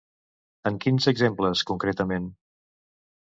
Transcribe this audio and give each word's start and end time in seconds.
En 0.69 0.79
quins 0.85 1.07
exemples, 1.11 1.61
concretament? 1.73 2.27